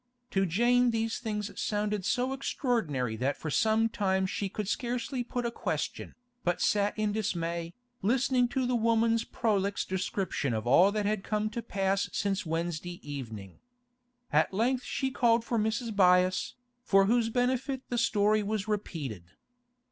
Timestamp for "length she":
14.51-15.11